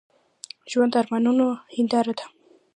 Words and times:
ژوند 0.71 0.91
د 0.93 0.95
ارمانونو 1.01 1.45
هديره 1.73 2.13
ده. 2.19 2.25